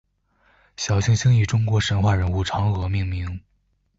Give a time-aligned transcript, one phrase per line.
[0.77, 3.39] 小行星以中国神话人物嫦娥命名。